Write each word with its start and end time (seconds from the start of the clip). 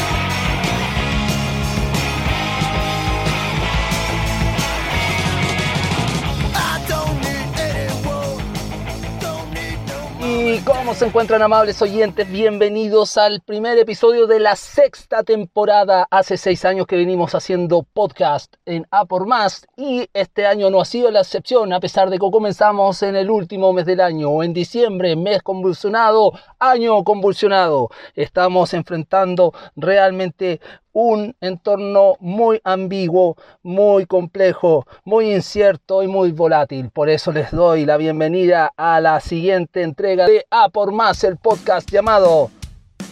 Cómo 10.66 10.96
se 10.96 11.06
encuentran 11.06 11.44
amables 11.44 11.80
oyentes? 11.84 12.30
Bienvenidos 12.30 13.18
al 13.18 13.42
primer 13.42 13.78
episodio 13.78 14.26
de 14.26 14.40
la 14.40 14.56
sexta 14.56 15.24
temporada. 15.24 16.08
Hace 16.10 16.38
seis 16.38 16.66
años 16.66 16.88
que 16.88 16.96
venimos 16.96 17.36
haciendo 17.36 17.84
podcast 17.84 18.56
en 18.66 18.88
A 18.90 19.06
por 19.06 19.28
Más 19.28 19.68
y 19.78 20.10
este 20.14 20.48
año 20.48 20.72
no 20.72 20.82
ha 20.82 20.86
sido 20.86 21.12
la 21.12 21.22
excepción 21.22 21.72
a 21.72 21.80
pesar 21.80 22.10
de 22.10 22.18
que 22.18 22.32
comenzamos 22.32 23.04
en 23.04 23.16
el 23.16 23.30
último 23.30 23.74
mes 23.74 23.86
del 23.86 24.02
año 24.02 24.42
en 24.42 24.54
diciembre, 24.54 25.16
mes 25.16 25.44
convulsionado, 25.44 26.34
año 26.58 27.04
convulsionado. 27.04 27.90
Estamos 28.16 28.74
enfrentando 28.74 29.54
realmente 29.76 30.62
un 30.96 31.36
entorno 31.42 32.16
muy 32.22 32.62
ambiguo, 32.64 33.36
muy 33.62 34.06
complejo, 34.06 34.88
muy 35.04 35.34
incierto 35.34 36.02
y 36.02 36.08
muy 36.08 36.32
volátil. 36.32 36.90
Por 36.90 37.10
eso 37.10 37.34
les 37.34 37.52
doy 37.52 37.86
la 37.86 37.98
bienvenida 37.98 38.72
a 38.78 39.02
la 39.02 39.20
siguiente 39.20 39.84
entrega 39.84 40.26
de 40.26 40.46
A 40.50 40.70
por 40.70 40.94
Más, 40.94 41.24
el 41.26 41.36
podcast 41.36 41.92
llamado 41.92 42.50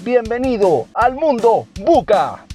Bienvenido 0.01 0.87
al 0.93 1.15
Mundo 1.15 1.67
Buca. 1.81 2.45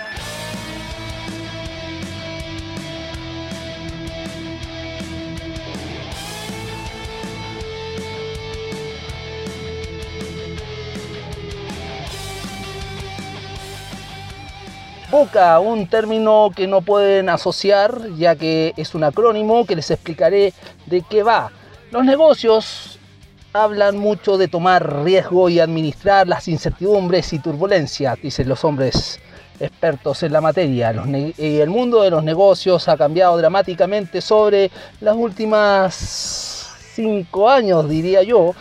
Buca, 15.10 15.58
un 15.58 15.88
término 15.88 16.50
que 16.54 16.66
no 16.66 16.82
pueden 16.82 17.30
asociar 17.30 18.14
ya 18.18 18.36
que 18.36 18.74
es 18.76 18.94
un 18.94 19.04
acrónimo 19.04 19.64
que 19.64 19.74
les 19.74 19.90
explicaré 19.90 20.52
de 20.84 21.00
qué 21.00 21.22
va. 21.22 21.50
Los 21.90 22.04
negocios 22.04 22.98
hablan 23.54 23.96
mucho 23.96 24.36
de 24.36 24.48
tomar 24.48 25.04
riesgo 25.04 25.48
y 25.48 25.60
administrar 25.60 26.28
las 26.28 26.46
incertidumbres 26.46 27.32
y 27.32 27.38
turbulencias, 27.38 28.18
dicen 28.22 28.50
los 28.50 28.62
hombres 28.64 29.18
expertos 29.58 30.22
en 30.24 30.32
la 30.32 30.42
materia. 30.42 30.90
el 30.90 31.70
mundo 31.70 32.02
de 32.02 32.10
los 32.10 32.22
negocios 32.22 32.86
ha 32.86 32.98
cambiado 32.98 33.38
dramáticamente 33.38 34.20
sobre 34.20 34.70
las 35.00 35.16
últimas 35.16 36.68
cinco 36.94 37.48
años, 37.48 37.88
diría 37.88 38.22
yo, 38.22 38.54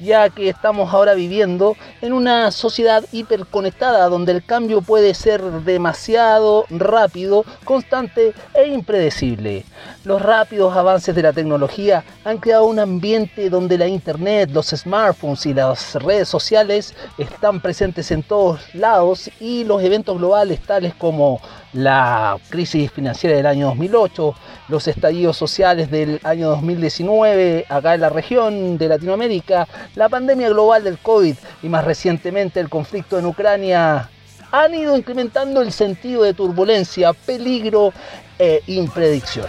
ya 0.00 0.30
que 0.30 0.48
estamos 0.48 0.92
ahora 0.92 1.14
viviendo 1.14 1.76
en 2.00 2.12
una 2.12 2.50
sociedad 2.50 3.04
hiperconectada 3.12 4.08
donde 4.08 4.32
el 4.32 4.44
cambio 4.44 4.82
puede 4.82 5.14
ser 5.14 5.42
demasiado 5.42 6.66
rápido, 6.70 7.44
constante 7.64 8.34
e 8.54 8.68
impredecible. 8.68 9.64
Los 10.04 10.20
rápidos 10.20 10.76
avances 10.76 11.14
de 11.14 11.22
la 11.22 11.32
tecnología 11.32 12.04
han 12.24 12.38
creado 12.38 12.66
un 12.66 12.78
ambiente 12.78 13.50
donde 13.50 13.78
la 13.78 13.86
internet, 13.86 14.50
los 14.52 14.68
smartphones 14.68 15.46
y 15.46 15.54
las 15.54 15.94
redes 15.94 16.28
sociales 16.28 16.94
están 17.18 17.60
presentes 17.60 18.10
en 18.10 18.22
todos 18.22 18.74
lados 18.74 19.30
y 19.40 19.64
los 19.64 19.82
eventos 19.82 20.18
globales 20.18 20.60
tales 20.60 20.94
como 20.94 21.40
la 21.74 22.38
crisis 22.48 22.90
financiera 22.90 23.36
del 23.36 23.46
año 23.46 23.66
2008, 23.66 24.34
los 24.68 24.88
estallidos 24.88 25.36
sociales 25.36 25.90
del 25.90 26.20
año 26.22 26.50
2019 26.50 27.66
acá 27.68 27.94
en 27.94 28.00
la 28.00 28.08
región 28.08 28.78
de 28.78 28.88
Latinoamérica, 28.88 29.68
la 29.96 30.08
pandemia 30.08 30.48
global 30.48 30.84
del 30.84 30.98
COVID 30.98 31.34
y 31.62 31.68
más 31.68 31.84
recientemente 31.84 32.60
el 32.60 32.68
conflicto 32.68 33.18
en 33.18 33.26
Ucrania 33.26 34.08
han 34.52 34.74
ido 34.74 34.96
incrementando 34.96 35.60
el 35.62 35.72
sentido 35.72 36.22
de 36.22 36.32
turbulencia, 36.32 37.12
peligro 37.12 37.92
e 38.38 38.62
impredicción. 38.68 39.46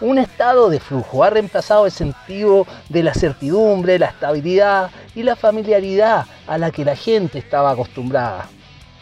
Un 0.00 0.18
estado 0.18 0.70
de 0.70 0.80
flujo 0.80 1.24
ha 1.24 1.28
reemplazado 1.28 1.84
el 1.84 1.92
sentido 1.92 2.66
de 2.88 3.02
la 3.02 3.12
certidumbre, 3.12 3.98
la 3.98 4.06
estabilidad 4.06 4.90
y 5.14 5.22
la 5.22 5.36
familiaridad 5.36 6.24
a 6.46 6.56
la 6.56 6.70
que 6.70 6.86
la 6.86 6.96
gente 6.96 7.38
estaba 7.38 7.72
acostumbrada. 7.72 8.48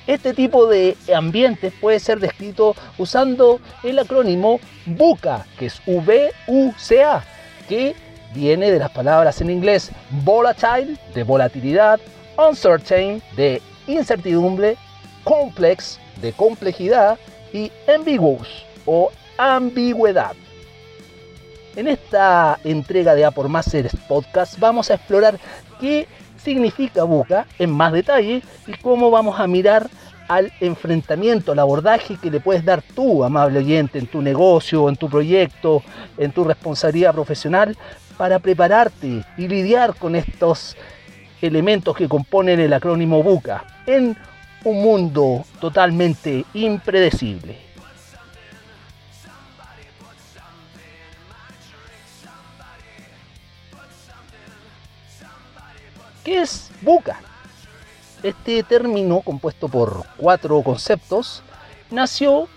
Este 0.09 0.35
tipo 0.35 0.67
de 0.67 0.97
ambientes 1.15 1.73
puede 1.81 2.01
ser 2.01 2.19
descrito 2.19 2.75
usando 2.97 3.61
el 3.85 4.01
acrónimo 4.01 4.59
VUCA, 4.87 5.47
que 5.57 5.67
es 5.67 5.81
V-U-C-A, 5.87 7.23
que 7.69 7.95
viene 8.35 8.73
de 8.73 8.81
las 8.81 8.91
palabras 8.91 9.41
en 9.41 9.51
inglés 9.51 9.93
volatile, 10.25 10.97
de 11.15 11.23
volatilidad, 11.23 12.01
uncertain, 12.37 13.23
de 13.37 13.63
incertidumbre, 13.87 14.77
complex, 15.23 16.01
de 16.21 16.33
complejidad, 16.33 17.19
y 17.53 17.71
ambiguous, 17.87 18.49
o 18.85 19.11
ambigüedad. 19.37 20.35
En 21.77 21.87
esta 21.87 22.59
entrega 22.65 23.15
de 23.15 23.25
A 23.25 23.31
por 23.31 23.49
Más 23.49 23.67
Seres 23.67 23.95
Podcast 24.09 24.59
vamos 24.59 24.91
a 24.91 24.95
explorar 24.95 25.39
qué 25.81 26.09
significa 26.37 27.05
Buca 27.05 27.47
en 27.59 27.71
más 27.71 27.93
detalle 27.93 28.43
y 28.67 28.73
cómo 28.79 29.11
vamos 29.11 29.39
a 29.39 29.47
mirar 29.47 29.89
al 30.29 30.53
enfrentamiento, 30.61 31.53
al 31.53 31.59
abordaje 31.59 32.19
que 32.21 32.31
le 32.31 32.41
puedes 32.41 32.65
dar 32.65 32.83
tú, 32.83 33.25
amable 33.25 33.61
oyente, 33.61 33.99
en 33.99 34.07
tu 34.07 34.21
negocio, 34.21 34.89
en 34.89 34.97
tu 34.97 35.09
proyecto, 35.09 35.83
en 36.19 36.33
tu 36.33 36.45
responsabilidad 36.45 37.15
profesional, 37.15 37.77
para 38.17 38.39
prepararte 38.39 39.25
y 39.37 39.49
lidiar 39.49 39.95
con 39.95 40.17
estos 40.17 40.77
elementos 41.41 41.97
que 41.97 42.09
componen 42.09 42.61
el 42.61 42.73
acrónimo 42.73 43.23
BUCA 43.23 43.65
en 43.87 44.17
un 44.65 44.83
mundo 44.83 45.45
totalmente 45.61 46.45
impredecible. 46.53 47.68
¿Qué 56.29 56.43
es 56.43 56.69
buca? 56.83 57.23
Este 58.23 58.63
término, 58.63 59.23
compuesto 59.23 59.67
por 59.67 60.05
cuatro 60.19 60.61
conceptos, 60.61 61.43
nació 61.91 62.49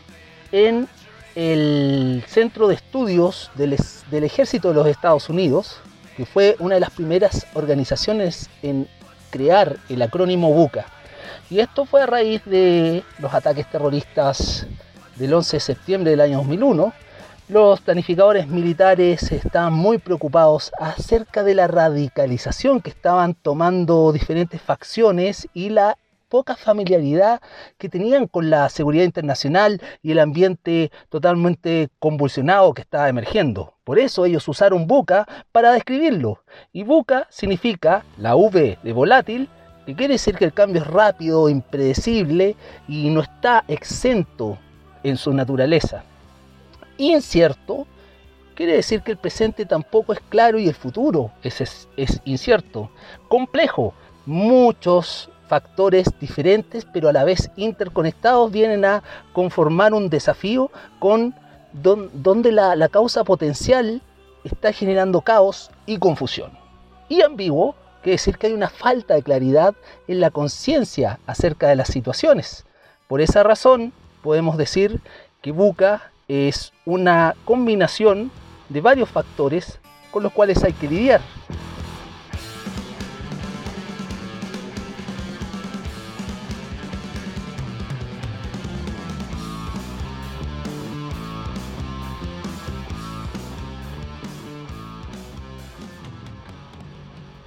en 0.52 0.90
el 1.36 2.22
Centro 2.28 2.68
de 2.68 2.76
Estudios 2.76 3.50
del, 3.56 3.78
del, 4.10 4.24
Ejército 4.26 4.68
de 4.68 4.74
los 4.74 4.88
Estados 4.88 5.30
Unidos, 5.30 5.78
que 6.18 6.26
fue 6.26 6.58
una 6.60 6.76
de 6.76 6.82
las 6.82 6.90
primeras 6.90 7.48
organizaciones 7.54 8.50
en 8.62 8.90
crear 9.30 9.78
el 9.88 10.02
acrónimo 10.02 10.52
BUCA. 10.52 10.88
Y 11.50 11.62
esto 11.62 11.86
fue 11.86 12.02
a 12.02 12.08
raíz 12.08 12.44
de 12.44 13.06
los 13.20 13.34
ataques 13.34 13.72
terroristas 13.72 14.68
del 15.16 15.34
11 15.34 15.56
de 15.56 15.62
septiembre 15.62 16.12
del 16.12 16.20
año 16.20 16.40
2001, 16.40 16.92
los 17.52 17.82
planificadores 17.82 18.48
militares 18.48 19.30
estaban 19.30 19.74
muy 19.74 19.98
preocupados 19.98 20.72
acerca 20.80 21.44
de 21.44 21.54
la 21.54 21.68
radicalización 21.68 22.80
que 22.80 22.92
estaban 22.92 23.34
tomando 23.34 24.14
diferentes 24.14 24.62
facciones 24.62 25.50
y 25.54 25.68
la 25.68 25.98
poca 26.30 26.56
familiaridad 26.56 27.42
que 27.78 27.90
tenían 27.90 28.28
con 28.28 28.50
la 28.50 28.70
seguridad 28.70 29.04
internacional 29.04 29.82
y 30.02 30.14
el 30.14 30.20
ambiente 30.20 30.94
totalmente 31.10 31.90
convulsionado 32.00 32.74
que 32.74 32.84
estaba 32.84 33.10
emergiendo. 33.10 33.74
Por 33.84 34.00
eso 34.00 34.26
ellos 34.26 34.48
usaron 34.48 34.88
buca 34.88 35.28
para 35.52 35.74
describirlo. 35.74 36.46
Y 36.72 36.84
buca 36.84 37.28
significa 37.30 38.06
la 38.18 38.38
V 38.38 38.80
de 38.82 38.94
volátil, 38.94 39.50
que 39.86 39.94
quiere 39.94 40.14
decir 40.14 40.38
que 40.38 40.46
el 40.46 40.54
cambio 40.54 40.84
es 40.84 40.88
rápido, 40.88 41.50
impredecible 41.50 42.56
y 42.88 43.10
no 43.10 43.20
está 43.20 43.66
exento 43.68 44.58
en 45.04 45.18
su 45.18 45.34
naturaleza 45.34 46.06
incierto, 47.10 47.88
quiere 48.56 48.74
decir 48.74 49.02
que 49.02 49.12
el 49.12 49.18
presente 49.18 49.66
tampoco 49.66 50.14
es 50.14 50.20
claro 50.30 50.60
y 50.60 50.68
el 50.68 50.76
futuro 50.76 51.32
es, 51.44 51.88
incierto. 52.26 52.90
Complejo, 53.28 53.94
muchos 54.26 55.30
factores 55.48 56.08
diferentes 56.20 56.86
pero 56.94 57.10
a 57.10 57.14
la 57.14 57.26
vez 57.26 57.52
interconectados 57.58 58.52
vienen 58.52 58.86
a 58.86 59.04
conformar 59.34 59.94
un 59.94 60.10
desafío 60.10 60.72
con 61.00 61.36
donde 61.74 62.52
la, 62.52 62.76
la 62.76 62.90
causa 62.90 63.24
potencial 63.24 64.02
está 64.44 64.72
generando 64.72 65.22
caos 65.22 65.72
y 65.86 65.98
confusión. 65.98 66.52
Y 67.10 67.22
ambiguo 67.22 67.76
Quiere 68.02 68.16
decir 68.16 68.38
que 68.40 68.48
hay 68.48 68.54
una 68.54 68.70
falta 68.70 69.14
de 69.14 69.22
claridad 69.22 69.76
en 70.08 70.20
la 70.20 70.32
conciencia 70.32 71.20
acerca 71.28 71.68
de 71.68 71.76
las 71.76 71.90
situaciones. 71.90 72.66
Por 73.08 73.22
esa 73.22 73.44
razón, 73.44 73.94
podemos 74.24 74.58
decir 74.58 75.00
que 75.44 75.52
buca 75.52 76.11
es 76.32 76.72
una 76.86 77.36
combinación 77.44 78.32
de 78.70 78.80
varios 78.80 79.10
factores 79.10 79.80
con 80.12 80.24
los 80.24 80.32
cuales 80.32 80.64
hay 80.64 80.72
que 80.72 80.88
lidiar. 80.88 81.20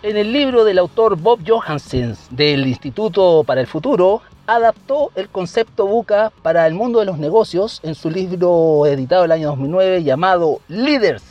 En 0.03 0.19
el 0.19 0.31
libro 0.31 0.65
del 0.65 0.77
autor 0.79 1.17
Bob 1.17 1.41
Johansen 1.47 2.15
del 2.29 2.67
Instituto 2.67 3.43
para 3.47 3.63
el 3.63 3.67
Futuro, 3.67 4.21
adaptó 4.47 5.11
el 5.15 5.29
concepto 5.29 5.87
buca 5.87 6.33
para 6.43 6.67
el 6.67 6.75
mundo 6.75 7.01
de 7.01 7.07
los 7.07 7.19
negocios 7.19 7.81
en 7.83 7.95
su 7.95 8.11
libro 8.11 8.87
editado 8.87 9.25
el 9.25 9.33
año 9.33 9.49
2009 9.49 10.03
llamado 10.03 10.61
Leaders 10.69 11.23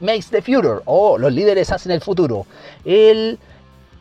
Makes 0.00 0.30
the 0.30 0.42
Future 0.42 0.80
o 0.84 1.16
Los 1.16 1.32
líderes 1.32 1.70
hacen 1.70 1.92
el 1.92 2.00
futuro. 2.00 2.46
Él 2.84 3.38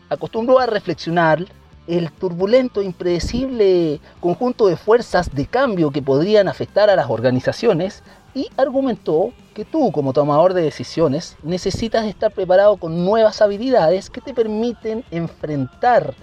acostumbró 0.10 0.60
a 0.60 0.66
reflexionar 0.66 1.46
el 1.88 2.12
turbulento, 2.12 2.82
impredecible 2.82 4.00
conjunto 4.20 4.68
de 4.68 4.78
fuerzas 4.78 5.34
de 5.34 5.46
cambio 5.46 5.92
que 5.92 6.02
podrían 6.02 6.48
afectar 6.48 6.90
a 6.90 6.96
las 6.96 7.10
organizaciones 7.10 8.04
y 8.36 8.48
argumentó 8.58 9.32
que 9.54 9.66
tú 9.66 9.92
como 9.92 10.14
tomador 10.14 10.54
de 10.54 10.62
decisiones 10.62 11.36
necesitas 11.42 12.06
estar 12.06 12.32
preparado 12.32 12.78
con 12.78 13.06
nuevas 13.06 13.42
habilidades 13.42 14.10
que 14.10 14.22
te 14.22 14.34
permiten 14.34 15.04
enfrentar 15.10 16.14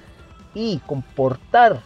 y 0.57 0.79
comportar 0.87 1.81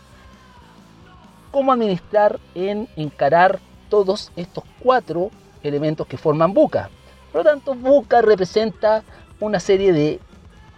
cómo 1.51 1.73
administrar 1.73 2.39
en 2.55 2.89
encarar 2.95 3.59
todos 3.89 4.31
estos 4.37 4.63
cuatro 4.79 5.33
elementos 5.65 6.07
que 6.07 6.17
forman 6.17 6.55
Buca. 6.55 6.89
Por 7.33 7.45
lo 7.45 7.51
tanto, 7.51 7.75
Buca 7.75 8.23
representa 8.23 9.03
una 9.41 9.59
serie 9.59 9.93
de 9.93 10.21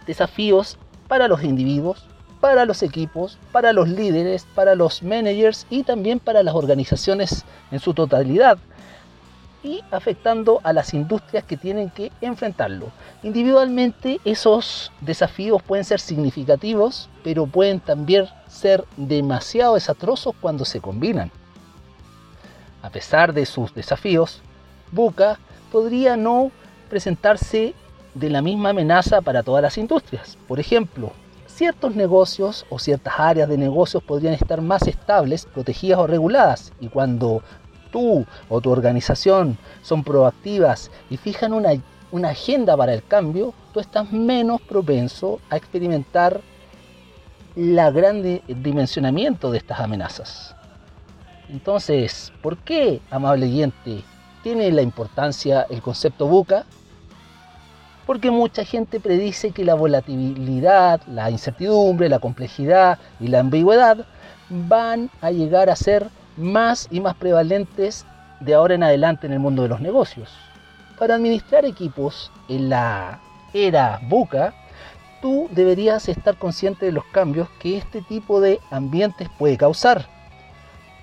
desafíos 0.07 0.79
para 1.07 1.27
los 1.27 1.43
individuos, 1.43 2.07
para 2.41 2.65
los 2.65 2.81
equipos, 2.81 3.37
para 3.51 3.71
los 3.73 3.87
líderes, 3.87 4.47
para 4.55 4.73
los 4.73 5.03
managers 5.03 5.67
y 5.69 5.83
también 5.83 6.19
para 6.19 6.41
las 6.41 6.55
organizaciones 6.55 7.45
en 7.71 7.79
su 7.79 7.93
totalidad 7.93 8.57
y 9.63 9.81
afectando 9.91 10.59
a 10.63 10.73
las 10.73 10.93
industrias 10.93 11.43
que 11.45 11.57
tienen 11.57 11.89
que 11.89 12.11
enfrentarlo. 12.21 12.91
Individualmente 13.23 14.19
esos 14.25 14.91
desafíos 15.01 15.63
pueden 15.63 15.85
ser 15.85 15.99
significativos, 15.99 17.09
pero 17.23 17.47
pueden 17.47 17.79
también 17.79 18.27
ser 18.47 18.83
demasiado 18.97 19.75
desastrosos 19.75 20.35
cuando 20.39 20.65
se 20.65 20.81
combinan. 20.81 21.31
A 22.81 22.89
pesar 22.89 23.33
de 23.33 23.45
sus 23.45 23.73
desafíos, 23.73 24.41
Buca 24.91 25.39
podría 25.71 26.17
no 26.17 26.51
presentarse 26.89 27.73
de 28.13 28.29
la 28.29 28.41
misma 28.41 28.69
amenaza 28.69 29.21
para 29.21 29.41
todas 29.41 29.63
las 29.63 29.77
industrias. 29.77 30.37
Por 30.47 30.59
ejemplo, 30.59 31.13
ciertos 31.47 31.95
negocios 31.95 32.65
o 32.69 32.79
ciertas 32.79 33.13
áreas 33.17 33.47
de 33.47 33.57
negocios 33.57 34.03
podrían 34.03 34.33
estar 34.33 34.61
más 34.61 34.87
estables, 34.87 35.45
protegidas 35.45 35.99
o 35.99 36.07
reguladas, 36.07 36.73
y 36.79 36.89
cuando 36.89 37.41
tú 37.93 38.25
o 38.49 38.59
tu 38.59 38.71
organización 38.71 39.57
son 39.81 40.03
proactivas 40.03 40.91
y 41.09 41.15
fijan 41.15 41.53
una, 41.53 41.69
una 42.11 42.29
agenda 42.29 42.75
para 42.75 42.93
el 42.93 43.05
cambio, 43.05 43.53
tú 43.73 43.79
estás 43.79 44.11
menos 44.11 44.59
propenso 44.59 45.39
a 45.49 45.55
experimentar 45.55 46.41
la 47.55 47.91
gran 47.91 48.41
dimensionamiento 48.47 49.51
de 49.51 49.59
estas 49.59 49.79
amenazas. 49.79 50.55
Entonces, 51.49 52.33
¿por 52.41 52.57
qué, 52.57 52.99
amable 53.11 53.45
oyente, 53.45 54.03
tiene 54.41 54.71
la 54.71 54.81
importancia 54.81 55.67
el 55.69 55.81
concepto 55.81 56.27
buca? 56.27 56.65
Porque 58.07 58.31
mucha 58.31 58.65
gente 58.65 58.99
predice 58.99 59.51
que 59.51 59.63
la 59.63 59.75
volatilidad, 59.75 61.01
la 61.07 61.29
incertidumbre, 61.29 62.09
la 62.09 62.19
complejidad 62.19 62.97
y 63.19 63.27
la 63.27 63.39
ambigüedad 63.39 64.05
van 64.49 65.09
a 65.21 65.31
llegar 65.31 65.69
a 65.69 65.75
ser 65.75 66.09
más 66.37 66.87
y 66.91 66.99
más 66.99 67.15
prevalentes 67.15 68.05
de 68.39 68.53
ahora 68.53 68.75
en 68.75 68.83
adelante 68.83 69.27
en 69.27 69.33
el 69.33 69.39
mundo 69.39 69.63
de 69.63 69.69
los 69.69 69.81
negocios. 69.81 70.29
Para 70.97 71.15
administrar 71.15 71.65
equipos 71.65 72.31
en 72.49 72.69
la 72.69 73.19
era 73.53 73.99
buca, 74.03 74.53
tú 75.21 75.47
deberías 75.51 76.09
estar 76.09 76.37
consciente 76.37 76.85
de 76.85 76.91
los 76.91 77.05
cambios 77.05 77.49
que 77.59 77.77
este 77.77 78.01
tipo 78.01 78.41
de 78.41 78.59
ambientes 78.71 79.29
puede 79.37 79.57
causar. 79.57 80.07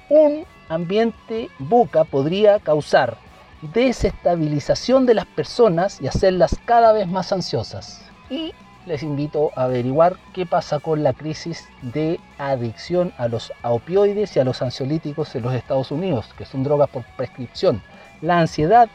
Un 0.09 0.44
ambiente 0.69 1.49
buca 1.59 2.05
podría 2.05 2.59
causar 2.59 3.17
desestabilización 3.62 5.06
de 5.06 5.15
las 5.15 5.27
personas 5.27 6.00
y 6.00 6.06
hacerlas 6.06 6.56
cada 6.65 6.93
vez 6.93 7.09
más 7.09 7.32
ansiosas. 7.32 8.03
Y 8.31 8.53
les 8.87 9.03
invito 9.03 9.50
a 9.56 9.65
averiguar 9.65 10.17
qué 10.32 10.47
pasa 10.47 10.81
con 10.81 11.03
la 11.03 11.12
crisis 11.12 11.69
de 11.82 12.19
adicción 12.38 13.12
a 13.19 13.29
los 13.29 13.53
opioides 13.62 14.37
y 14.37 14.41
a 14.41 14.44
los 14.44 14.62
ansiolíticos 14.62 15.35
en 15.35 15.43
los 15.43 15.55
Estados 15.55 15.91
Unidos, 15.91 16.32
que 16.37 16.44
son 16.44 16.65
drogas 16.65 16.88
por 16.88 17.05
prescripción. 17.17 17.82
La 18.21 18.38
ansiedad, 18.38 18.88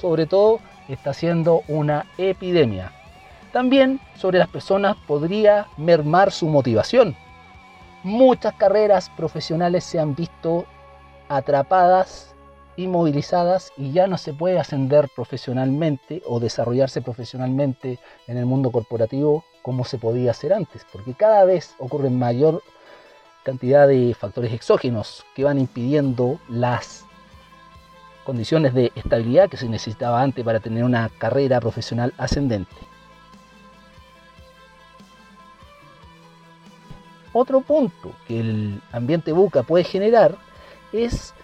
sobre 0.00 0.26
todo, 0.26 0.60
está 0.88 1.14
siendo 1.14 1.62
una 1.68 2.06
epidemia. 2.18 2.92
También 3.52 4.00
sobre 4.16 4.38
las 4.38 4.48
personas 4.48 4.96
podría 5.06 5.66
mermar 5.76 6.32
su 6.32 6.46
motivación. 6.46 7.16
Muchas 8.02 8.54
carreras 8.54 9.10
profesionales 9.10 9.84
se 9.84 9.98
han 9.98 10.14
visto 10.14 10.66
atrapadas 11.28 12.31
inmovilizadas 12.76 13.72
y 13.76 13.92
ya 13.92 14.06
no 14.06 14.18
se 14.18 14.32
puede 14.32 14.58
ascender 14.58 15.08
profesionalmente 15.14 16.22
o 16.26 16.40
desarrollarse 16.40 17.02
profesionalmente 17.02 17.98
en 18.26 18.36
el 18.36 18.46
mundo 18.46 18.70
corporativo 18.70 19.44
como 19.62 19.84
se 19.84 19.98
podía 19.98 20.32
hacer 20.32 20.52
antes, 20.52 20.86
porque 20.92 21.14
cada 21.14 21.44
vez 21.44 21.74
ocurre 21.78 22.10
mayor 22.10 22.62
cantidad 23.44 23.88
de 23.88 24.14
factores 24.18 24.52
exógenos 24.52 25.24
que 25.34 25.44
van 25.44 25.58
impidiendo 25.58 26.38
las 26.48 27.04
condiciones 28.24 28.72
de 28.72 28.92
estabilidad 28.94 29.50
que 29.50 29.56
se 29.56 29.68
necesitaba 29.68 30.22
antes 30.22 30.44
para 30.44 30.60
tener 30.60 30.84
una 30.84 31.10
carrera 31.18 31.60
profesional 31.60 32.14
ascendente. 32.18 32.74
Otro 37.32 37.62
punto 37.62 38.12
que 38.28 38.40
el 38.40 38.82
ambiente 38.92 39.32
buca 39.32 39.62
puede 39.62 39.84
generar 39.84 40.36
es 40.92 41.34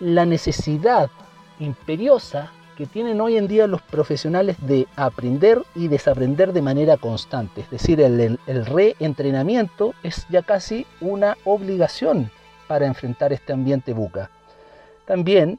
la 0.00 0.26
necesidad 0.26 1.10
imperiosa 1.58 2.50
que 2.76 2.86
tienen 2.86 3.20
hoy 3.20 3.36
en 3.38 3.48
día 3.48 3.66
los 3.66 3.80
profesionales 3.82 4.56
de 4.60 4.86
aprender 4.96 5.62
y 5.74 5.88
desaprender 5.88 6.52
de 6.52 6.62
manera 6.62 6.98
constante. 6.98 7.62
Es 7.62 7.70
decir, 7.70 8.00
el, 8.00 8.38
reentrenamiento 8.66 9.94
es 10.02 10.26
ya 10.28 10.42
casi 10.42 10.86
una 11.00 11.36
obligación 11.44 12.30
para 12.68 12.86
enfrentar 12.86 13.32
este 13.32 13.54
ambiente 13.54 13.94
buca. 13.94 14.30
También 15.06 15.58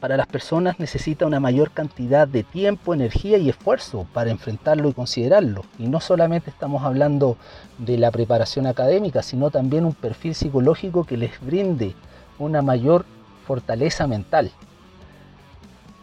para 0.00 0.16
las 0.16 0.26
personas 0.26 0.78
necesita 0.78 1.26
una 1.26 1.40
mayor 1.40 1.70
cantidad 1.70 2.28
de 2.28 2.42
tiempo, 2.42 2.92
energía 2.92 3.38
y 3.38 3.48
esfuerzo 3.48 4.06
para 4.12 4.30
enfrentarlo 4.30 4.88
y 4.88 4.94
considerarlo. 4.94 5.64
Y 5.78 5.86
no 5.86 6.00
solamente 6.00 6.50
estamos 6.50 6.82
hablando 6.84 7.36
de 7.78 7.96
la 7.98 8.10
preparación 8.10 8.66
académica, 8.66 9.22
sino 9.22 9.50
también 9.50 9.84
un 9.84 9.94
perfil 9.94 10.34
psicológico 10.34 11.04
que 11.04 11.16
les 11.16 11.40
brinde 11.40 11.94
una 12.38 12.62
mayor 12.62 13.04
fortaleza 13.46 14.06
mental. 14.06 14.50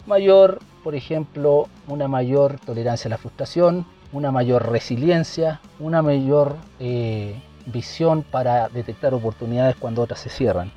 Mayor, 0.05 0.59
por 0.83 0.95
ejemplo, 0.95 1.67
una 1.87 2.07
mayor 2.07 2.59
tolerancia 2.59 3.07
a 3.07 3.11
la 3.11 3.17
frustración, 3.17 3.85
una 4.11 4.31
mayor 4.31 4.69
resiliencia, 4.71 5.59
una 5.79 6.01
mayor 6.01 6.55
eh, 6.79 7.41
visión 7.65 8.23
para 8.23 8.69
detectar 8.69 9.13
oportunidades 9.13 9.75
cuando 9.77 10.01
otras 10.01 10.19
se 10.19 10.29
cierran. 10.29 10.71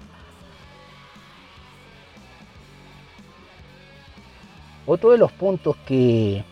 Otro 4.86 5.10
de 5.10 5.18
los 5.18 5.32
puntos 5.32 5.76
que, 5.84 6.44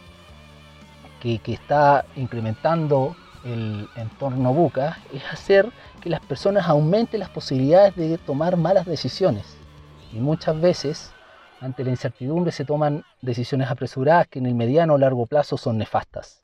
que, 1.20 1.40
está 1.46 2.04
incrementando 2.16 3.14
el 3.44 3.88
entorno 3.94 4.52
buca 4.52 4.98
es 5.12 5.22
hacer 5.32 5.70
que 6.04 6.10
las 6.10 6.20
personas 6.20 6.68
aumenten 6.68 7.20
las 7.20 7.30
posibilidades 7.30 7.96
de 7.96 8.18
tomar 8.18 8.58
malas 8.58 8.84
decisiones. 8.84 9.56
Y 10.12 10.18
muchas 10.18 10.60
veces, 10.60 11.10
ante 11.62 11.82
la 11.82 11.88
incertidumbre, 11.88 12.52
se 12.52 12.66
toman 12.66 13.04
decisiones 13.22 13.70
apresuradas 13.70 14.28
que 14.28 14.38
en 14.38 14.44
el 14.44 14.54
mediano 14.54 14.92
o 14.94 14.98
largo 14.98 15.24
plazo 15.24 15.56
son 15.56 15.78
nefastas. 15.78 16.42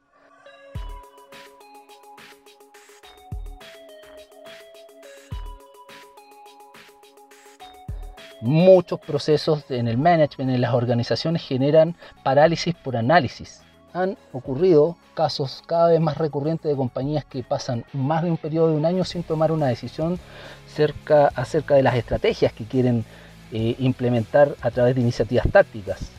Muchos 8.40 8.98
procesos 9.00 9.70
en 9.70 9.88
el 9.88 9.98
management, 9.98 10.52
en 10.52 10.62
las 10.62 10.72
organizaciones, 10.72 11.42
generan 11.42 11.96
parálisis 12.24 12.74
por 12.74 12.96
análisis. 12.96 13.62
Han 13.92 14.16
ocurrido 14.32 14.96
casos 15.14 15.62
cada 15.66 15.88
vez 15.88 16.00
más 16.00 16.16
recurrentes 16.16 16.70
de 16.70 16.76
compañías 16.76 17.24
que 17.24 17.42
pasan 17.42 17.84
más 17.92 18.22
de 18.22 18.30
un 18.30 18.36
periodo 18.36 18.70
de 18.70 18.76
un 18.76 18.86
año 18.86 19.04
sin 19.04 19.22
tomar 19.22 19.52
una 19.52 19.66
decisión 19.66 20.18
cerca, 20.66 21.28
acerca 21.34 21.74
de 21.74 21.82
las 21.82 21.94
estrategias 21.94 22.52
que 22.52 22.64
quieren 22.64 23.04
eh, 23.52 23.76
implementar 23.78 24.54
a 24.60 24.70
través 24.70 24.94
de 24.94 25.00
iniciativas 25.00 25.46
tácticas. 25.50 26.10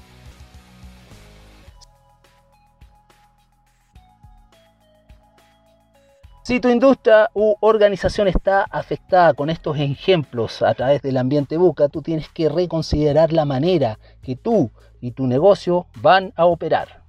Si 6.43 6.59
tu 6.59 6.67
industria 6.67 7.29
u 7.33 7.55
organización 7.61 8.27
está 8.27 8.63
afectada 8.63 9.33
con 9.33 9.49
estos 9.49 9.77
ejemplos 9.77 10.61
a 10.61 10.73
través 10.73 11.01
del 11.01 11.17
ambiente 11.17 11.55
buca, 11.55 11.87
tú 11.87 12.01
tienes 12.01 12.27
que 12.29 12.49
reconsiderar 12.49 13.31
la 13.31 13.45
manera 13.45 13.99
que 14.21 14.35
tú 14.35 14.69
y 14.99 15.11
tu 15.11 15.27
negocio 15.27 15.85
van 16.01 16.33
a 16.35 16.45
operar. 16.45 17.00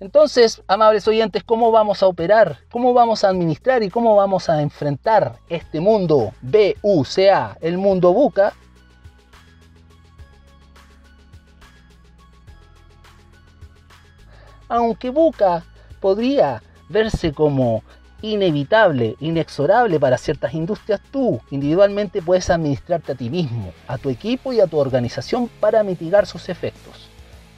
Entonces, 0.00 0.62
amables 0.66 1.06
oyentes, 1.08 1.44
¿cómo 1.44 1.70
vamos 1.70 2.02
a 2.02 2.06
operar? 2.06 2.58
¿Cómo 2.70 2.92
vamos 2.92 3.24
a 3.24 3.28
administrar 3.28 3.82
y 3.82 3.90
cómo 3.90 4.16
vamos 4.16 4.48
a 4.48 4.60
enfrentar 4.60 5.38
este 5.48 5.80
mundo 5.80 6.32
BUCA, 6.42 7.56
el 7.60 7.78
mundo 7.78 8.12
buca? 8.12 8.52
aunque 14.74 15.10
Buca 15.10 15.64
podría 16.00 16.62
verse 16.88 17.32
como 17.32 17.82
inevitable, 18.22 19.16
inexorable 19.20 20.00
para 20.00 20.18
ciertas 20.18 20.54
industrias, 20.54 21.00
tú 21.10 21.40
individualmente 21.50 22.22
puedes 22.22 22.48
administrarte 22.50 23.12
a 23.12 23.14
ti 23.14 23.28
mismo, 23.28 23.72
a 23.86 23.98
tu 23.98 24.08
equipo 24.10 24.52
y 24.52 24.60
a 24.60 24.66
tu 24.66 24.78
organización 24.78 25.48
para 25.60 25.82
mitigar 25.82 26.26
sus 26.26 26.48
efectos. 26.48 27.13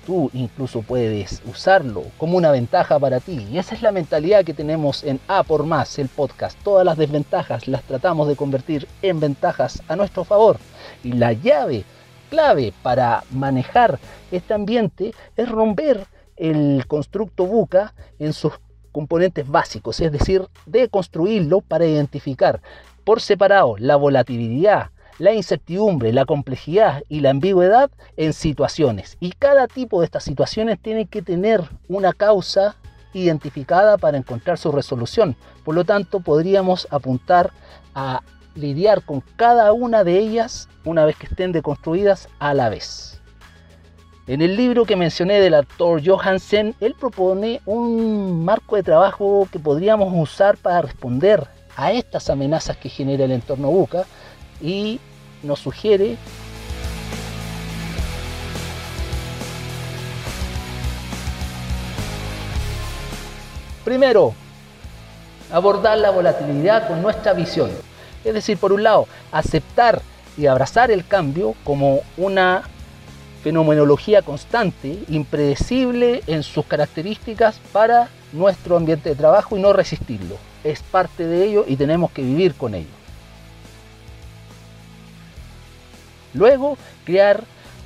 Tú 0.07 0.31
incluso 0.35 0.83
puedes 0.83 1.43
usarlo 1.47 2.05
como 2.17 2.37
una 2.37 2.53
ventaja 2.53 2.97
para 2.99 3.19
ti. 3.19 3.45
Y 3.51 3.59
esa 3.59 3.75
es 3.75 3.83
la 3.83 3.91
mentalidad 3.91 4.45
que 4.45 4.55
tenemos 4.55 5.03
en 5.03 5.19
A 5.27 5.43
por 5.43 5.67
más, 5.67 5.99
el 5.99 6.09
podcast. 6.09 6.57
Todas 6.63 6.87
las 6.87 6.97
desventajas 6.97 7.67
las 7.67 7.83
tratamos 7.83 8.29
de 8.29 8.37
convertir 8.37 8.87
en 9.03 9.19
ventajas 9.19 9.83
a 9.89 9.97
nuestro 9.97 10.23
favor. 10.23 10.59
Y 11.03 11.13
la 11.15 11.33
llave 11.33 11.85
clave 12.31 12.73
para 12.83 13.25
manejar 13.33 13.99
este 14.31 14.55
ambiente 14.55 15.13
es 15.37 15.49
romper 15.49 16.07
el 16.37 16.85
constructo 16.87 17.45
buca 17.47 17.93
en 18.21 18.33
sus 18.33 18.53
componentes 18.93 19.49
básicos, 19.49 20.01
es 20.01 20.13
decir, 20.13 20.47
de 20.67 20.89
construirlo 20.89 21.63
para 21.63 21.85
identificar 21.85 22.61
por 23.05 23.21
separado 23.21 23.77
la 23.79 23.97
volatilidad, 23.97 24.91
la 25.19 25.33
incertidumbre, 25.33 26.13
la 26.13 26.25
complejidad 26.25 27.03
y 27.09 27.21
la 27.21 27.31
ambigüedad 27.31 27.91
en 28.17 28.33
situaciones. 28.33 29.17
Y 29.21 29.33
cada 29.33 29.67
tipo 29.67 30.01
de 30.01 30.07
estas 30.07 30.25
situaciones 30.25 30.79
tiene 30.81 31.07
que 31.07 31.23
tener 31.23 31.63
una 31.89 32.13
causa 32.13 32.77
identificada 33.13 33.97
para 33.97 34.19
encontrar 34.19 34.59
su 34.59 34.73
resolución. 34.73 35.37
Por 35.65 35.75
lo 35.75 35.85
tanto, 35.85 36.21
podríamos 36.21 36.87
apuntar 36.91 37.51
a 37.95 38.21
lidiar 38.55 39.03
con 39.03 39.23
cada 39.37 39.73
una 39.73 40.05
de 40.05 40.19
ellas 40.19 40.69
una 40.85 41.05
vez 41.05 41.17
que 41.17 41.27
estén 41.27 41.53
deconstruidas 41.53 42.29
a 42.39 42.55
la 42.55 42.69
vez. 42.69 43.21
En 44.27 44.43
el 44.43 44.57
libro 44.57 44.85
que 44.85 44.97
mencioné 44.97 45.41
del 45.41 45.55
actor 45.55 46.03
Johansen, 46.05 46.75
él 46.81 46.95
propone 46.99 47.61
un 47.65 48.45
marco 48.45 48.75
de 48.75 48.83
trabajo 48.83 49.47
que 49.53 49.61
podríamos 49.61 50.13
usar 50.13 50.57
para 50.57 50.83
responder 50.83 51.47
a 51.77 51.93
estas 51.93 52.29
amenazas 52.29 52.77
que 52.77 52.89
genera 52.89 53.25
el 53.25 53.31
entorno 53.31 53.71
buca 53.71 54.05
y 54.61 55.01
nos 55.43 55.61
sugiere 55.61 56.17
Primero, 63.87 64.35
abordar 65.53 65.97
la 65.99 66.11
volatilidad 66.11 66.89
con 66.89 67.03
nuestra 67.03 67.35
visión. 67.35 67.71
Es 68.25 68.35
decir, 68.35 68.59
por 68.59 68.73
un 68.73 68.83
lado, 68.83 69.07
aceptar 69.31 70.03
y 70.37 70.47
abrazar 70.47 70.91
el 70.91 71.07
cambio 71.07 71.55
como 71.63 72.01
una 72.17 72.65
fenomenología 73.45 74.23
constante, 74.23 74.99
impredecible 75.09 76.25
en 76.27 76.43
sus 76.43 76.67
características 76.67 77.61
para 77.73 78.09
nuestro 78.33 78.77
ambiente 78.77 79.11
de 79.11 79.15
trabajo 79.15 79.57
y 79.57 79.61
no 79.61 79.73
resistirlo. 79.73 80.37
Es 80.65 80.83
parte 80.83 81.25
de 81.25 81.45
ello 81.45 81.65
y 81.69 81.77
tenemos 81.77 82.11
que 82.11 82.23
vivir 82.23 82.57
con 82.57 82.75
ello. 82.75 83.06
Luego, 86.37 86.77
crear 87.05 87.43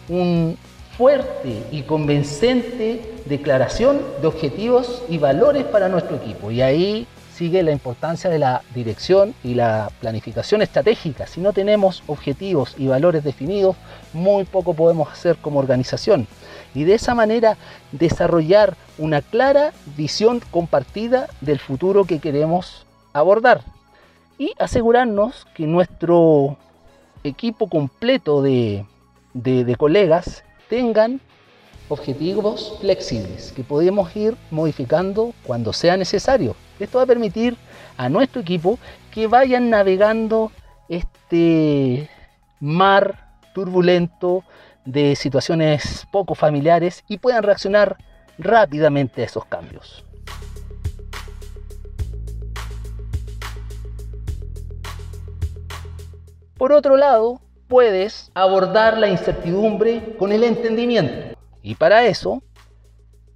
un 0.08 0.58
fuerte 0.96 1.62
y 1.70 1.82
convincente 1.82 3.00
declaración 3.24 4.00
de 4.20 4.26
objetivos 4.26 5.02
y 5.08 5.18
valores 5.18 5.64
para 5.64 5.88
nuestro 5.88 6.16
equipo. 6.16 6.50
Y 6.50 6.60
ahí 6.60 7.06
sigue 7.34 7.62
la 7.62 7.70
importancia 7.70 8.28
de 8.28 8.38
la 8.38 8.60
dirección 8.74 9.34
y 9.42 9.54
la 9.54 9.90
planificación 10.00 10.60
estratégica. 10.60 11.26
Si 11.26 11.40
no 11.40 11.54
tenemos 11.54 12.02
objetivos 12.06 12.74
y 12.76 12.88
valores 12.88 13.24
definidos, 13.24 13.76
muy 14.12 14.44
poco 14.44 14.74
podemos 14.74 15.10
hacer 15.10 15.36
como 15.36 15.58
organización. 15.58 16.26
Y 16.74 16.84
de 16.84 16.94
esa 16.96 17.14
manera 17.14 17.56
desarrollar 17.92 18.76
una 18.98 19.22
clara 19.22 19.72
visión 19.96 20.42
compartida 20.50 21.28
del 21.40 21.60
futuro 21.60 22.04
que 22.04 22.18
queremos 22.18 22.84
abordar. 23.14 23.62
Y 24.38 24.52
asegurarnos 24.58 25.46
que 25.54 25.66
nuestro 25.66 26.58
equipo 27.24 27.68
completo 27.68 28.42
de, 28.42 28.84
de 29.34 29.76
colegas 29.76 30.44
tengan 30.68 31.20
objetivos 31.88 32.78
flexibles 32.80 33.52
que 33.52 33.64
podemos 33.64 34.14
ir 34.16 34.36
modificando 34.50 35.34
cuando 35.44 35.72
sea 35.72 35.96
necesario. 35.96 36.54
Esto 36.78 36.98
va 36.98 37.04
a 37.04 37.06
permitir 37.06 37.56
a 37.96 38.08
nuestro 38.08 38.40
equipo 38.40 38.78
que 39.10 39.26
vayan 39.26 39.70
navegando 39.70 40.52
este 40.88 42.08
mar 42.60 43.36
turbulento 43.54 44.44
de 44.84 45.16
situaciones 45.16 46.06
poco 46.10 46.34
familiares 46.34 47.04
y 47.08 47.18
puedan 47.18 47.42
reaccionar 47.42 47.96
rápidamente 48.38 49.22
a 49.22 49.26
esos 49.26 49.44
cambios. 49.44 50.04
Por 56.60 56.74
otro 56.74 56.98
lado, 56.98 57.40
puedes 57.68 58.30
abordar 58.34 58.98
la 58.98 59.08
incertidumbre 59.08 60.14
con 60.18 60.30
el 60.30 60.44
entendimiento. 60.44 61.34
Y 61.62 61.74
para 61.74 62.04
eso, 62.04 62.42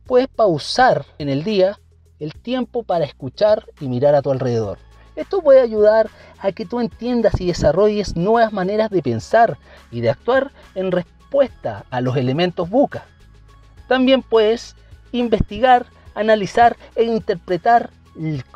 puedes 0.05 0.29
pausar 0.29 1.07
en 1.17 1.31
el 1.31 1.43
día 1.43 1.81
el 2.19 2.35
tiempo 2.35 2.83
para 2.83 3.07
escuchar 3.07 3.65
y 3.81 3.89
mirar 3.89 4.15
a 4.15 4.21
tu 4.21 4.31
alrededor. 4.31 4.77
Esto 5.17 5.41
puede 5.41 5.63
ayudar 5.63 6.11
a 6.39 6.53
que 6.53 6.67
tú 6.67 6.81
entiendas 6.81 7.41
y 7.41 7.47
desarrolles 7.47 8.15
nuevas 8.15 8.53
maneras 8.53 8.91
de 8.91 9.01
pensar 9.01 9.57
y 9.91 10.03
de 10.03 10.11
actuar 10.11 10.53
en 10.75 10.93
respuesta 10.93 11.87
a 11.89 12.03
los 12.03 12.19
elementos 12.19 12.69
buca. 12.69 13.07
También 13.89 14.21
puedes 14.21 14.77
investigar, 15.13 15.87
analizar 16.15 16.77
e 16.95 17.05
interpretar 17.05 17.89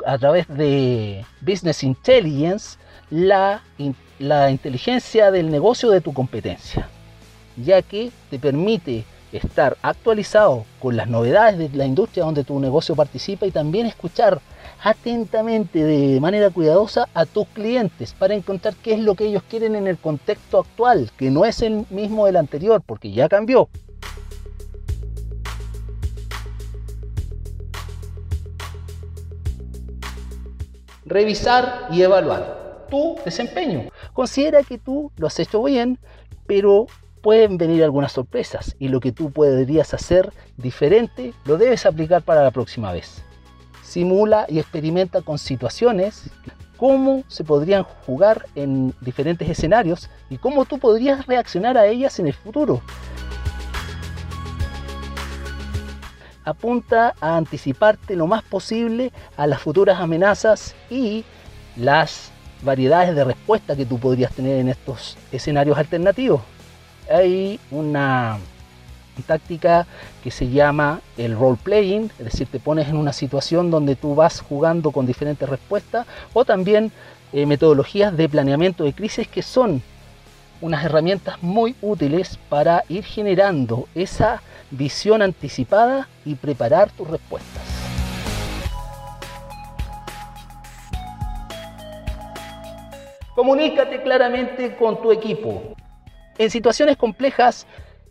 a 0.05 0.17
través 0.19 0.47
de 0.47 1.25
Business 1.41 1.83
Intelligence 1.83 2.77
la, 3.09 3.63
la 4.19 4.51
inteligencia 4.51 5.31
del 5.31 5.49
negocio 5.49 5.89
de 5.89 6.01
tu 6.01 6.13
competencia, 6.13 6.87
ya 7.57 7.81
que 7.81 8.11
te 8.29 8.39
permite 8.39 9.05
estar 9.31 9.77
actualizado 9.81 10.65
con 10.79 10.95
las 10.95 11.07
novedades 11.07 11.71
de 11.71 11.77
la 11.77 11.85
industria 11.85 12.23
donde 12.23 12.43
tu 12.43 12.59
negocio 12.59 12.95
participa 12.95 13.45
y 13.45 13.51
también 13.51 13.85
escuchar 13.85 14.41
atentamente 14.83 15.83
de 15.83 16.19
manera 16.19 16.49
cuidadosa 16.49 17.07
a 17.13 17.25
tus 17.25 17.47
clientes 17.49 18.13
para 18.13 18.33
encontrar 18.33 18.73
qué 18.75 18.93
es 18.93 18.99
lo 18.99 19.15
que 19.15 19.25
ellos 19.25 19.43
quieren 19.49 19.75
en 19.75 19.87
el 19.87 19.97
contexto 19.97 20.59
actual, 20.59 21.11
que 21.17 21.29
no 21.29 21.45
es 21.45 21.61
el 21.61 21.85
mismo 21.89 22.25
del 22.25 22.37
anterior 22.37 22.81
porque 22.85 23.11
ya 23.11 23.29
cambió. 23.29 23.69
Revisar 31.05 31.87
y 31.91 32.03
evaluar 32.03 32.58
tu 32.89 33.17
desempeño. 33.23 33.89
Considera 34.13 34.63
que 34.63 34.77
tú 34.77 35.11
lo 35.17 35.27
has 35.27 35.39
hecho 35.39 35.63
bien, 35.63 35.99
pero 36.47 36.87
pueden 37.21 37.57
venir 37.57 37.83
algunas 37.83 38.13
sorpresas 38.13 38.75
y 38.79 38.87
lo 38.87 38.99
que 38.99 39.11
tú 39.11 39.31
podrías 39.31 39.93
hacer 39.93 40.31
diferente 40.57 41.33
lo 41.45 41.57
debes 41.57 41.85
aplicar 41.85 42.21
para 42.21 42.43
la 42.43 42.51
próxima 42.51 42.91
vez. 42.91 43.23
Simula 43.83 44.45
y 44.47 44.59
experimenta 44.59 45.21
con 45.21 45.37
situaciones, 45.37 46.29
cómo 46.77 47.23
se 47.27 47.43
podrían 47.43 47.83
jugar 47.83 48.45
en 48.55 48.93
diferentes 49.01 49.49
escenarios 49.49 50.09
y 50.29 50.37
cómo 50.37 50.65
tú 50.65 50.79
podrías 50.79 51.25
reaccionar 51.27 51.77
a 51.77 51.87
ellas 51.87 52.19
en 52.19 52.27
el 52.27 52.33
futuro. 52.33 52.81
Apunta 56.45 57.13
a 57.19 57.37
anticiparte 57.37 58.15
lo 58.15 58.25
más 58.25 58.43
posible 58.43 59.11
a 59.37 59.45
las 59.45 59.61
futuras 59.61 59.99
amenazas 59.99 60.73
y 60.89 61.25
las 61.75 62.31
variedades 62.61 63.15
de 63.15 63.23
respuesta 63.23 63.75
que 63.75 63.85
tú 63.85 63.99
podrías 63.99 64.33
tener 64.33 64.59
en 64.59 64.69
estos 64.69 65.17
escenarios 65.31 65.77
alternativos. 65.77 66.41
hay 67.09 67.59
una 67.71 68.37
táctica 69.23 69.87
que 70.23 70.31
se 70.31 70.49
llama 70.49 71.01
el 71.17 71.37
role 71.37 71.57
playing, 71.61 72.11
es 72.19 72.25
decir, 72.25 72.47
te 72.47 72.59
pones 72.59 72.87
en 72.87 72.97
una 72.97 73.13
situación 73.13 73.71
donde 73.71 73.95
tú 73.95 74.15
vas 74.15 74.41
jugando 74.41 74.91
con 74.91 75.05
diferentes 75.05 75.47
respuestas, 75.47 76.07
o 76.33 76.45
también 76.45 76.91
eh, 77.33 77.45
metodologías 77.45 78.15
de 78.15 78.29
planeamiento 78.29 78.83
de 78.83 78.93
crisis 78.93 79.27
que 79.27 79.41
son 79.41 79.81
unas 80.61 80.83
herramientas 80.83 81.41
muy 81.41 81.75
útiles 81.81 82.37
para 82.49 82.83
ir 82.89 83.03
generando 83.03 83.87
esa 83.95 84.41
visión 84.71 85.21
anticipada 85.21 86.07
y 86.25 86.35
preparar 86.35 86.89
tus 86.91 87.07
respuestas. 87.07 87.68
Comunícate 93.39 94.01
claramente 94.01 94.75
con 94.75 95.01
tu 95.01 95.13
equipo. 95.13 95.73
En 96.37 96.49
situaciones 96.49 96.97
complejas 96.97 97.65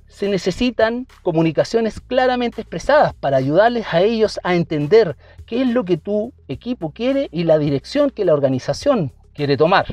se 0.07 0.27
necesitan 0.27 1.07
comunicaciones 1.23 2.01
claramente 2.01 2.63
expresadas 2.63 3.13
para 3.13 3.37
ayudarles 3.37 3.85
a 3.93 4.01
ellos 4.01 4.41
a 4.43 4.55
entender 4.55 5.19
qué 5.45 5.61
es 5.61 5.69
lo 5.69 5.85
que 5.85 5.99
tu 5.99 6.33
equipo 6.49 6.93
quiere 6.93 7.29
y 7.31 7.45
la 7.45 7.59
dirección 7.59 8.09
que 8.09 8.25
la 8.25 8.33
organización 8.33 9.13
quiere 9.35 9.59
tomar. 9.59 9.85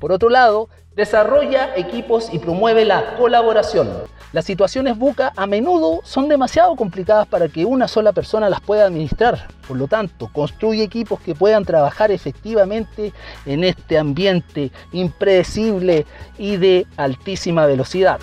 Por 0.00 0.12
otro 0.12 0.30
lado, 0.30 0.70
desarrolla 0.94 1.76
equipos 1.76 2.32
y 2.32 2.38
promueve 2.38 2.86
la 2.86 3.16
colaboración. 3.18 4.15
Las 4.32 4.44
situaciones 4.44 4.98
buca 4.98 5.32
a 5.36 5.46
menudo 5.46 6.00
son 6.04 6.28
demasiado 6.28 6.74
complicadas 6.74 7.28
para 7.28 7.48
que 7.48 7.64
una 7.64 7.86
sola 7.86 8.12
persona 8.12 8.50
las 8.50 8.60
pueda 8.60 8.84
administrar. 8.84 9.46
Por 9.68 9.76
lo 9.76 9.86
tanto, 9.86 10.28
construye 10.32 10.82
equipos 10.82 11.20
que 11.20 11.34
puedan 11.34 11.64
trabajar 11.64 12.10
efectivamente 12.10 13.12
en 13.46 13.62
este 13.62 13.96
ambiente 13.96 14.72
impredecible 14.92 16.06
y 16.38 16.56
de 16.56 16.86
altísima 16.96 17.66
velocidad. 17.66 18.18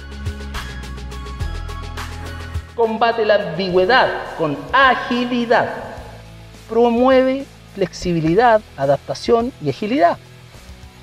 Combate 2.75 3.25
la 3.25 3.36
ambigüedad 3.36 4.10
con 4.38 4.57
agilidad. 4.74 5.69
Promueve 6.67 7.45
flexibilidad, 7.75 8.62
adaptación 8.75 9.53
y 9.62 9.69
agilidad. 9.69 10.17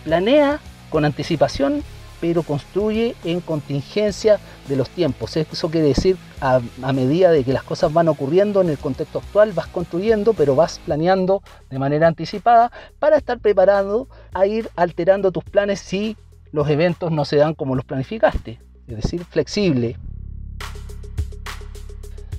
Planea 0.05 0.61
con 0.91 1.05
anticipación, 1.05 1.83
pero 2.21 2.43
construye 2.43 3.15
en 3.25 3.41
contingencia 3.41 4.39
de 4.69 4.77
los 4.77 4.91
tiempos. 4.91 5.37
Eso 5.37 5.71
quiere 5.71 5.89
decir, 5.89 6.17
a, 6.41 6.61
medida 6.93 7.31
de 7.31 7.45
que 7.45 7.53
las 7.53 7.63
cosas 7.63 7.93
van 7.93 8.09
ocurriendo 8.09 8.61
en 8.61 8.69
el 8.69 8.79
contexto 8.79 9.19
actual, 9.19 9.53
vas 9.53 9.67
construyendo, 9.67 10.33
pero 10.35 10.55
vas 10.55 10.79
planeando 10.85 11.43
de 11.71 11.79
manera 11.79 12.07
anticipada 12.07 12.71
para 12.99 13.17
estar 13.17 13.39
preparado 13.39 14.09
a 14.35 14.47
ir 14.47 14.71
alterando 14.77 15.33
tus 15.33 15.45
planes 15.45 15.81
si 15.81 16.17
los 16.53 16.69
eventos 16.69 17.11
no 17.11 17.25
se 17.25 17.37
dan 17.37 17.55
como 17.55 17.75
los 17.75 17.85
planificaste. 17.85 18.61
Es 18.87 18.97
decir, 18.97 19.25
flexible. 19.25 19.97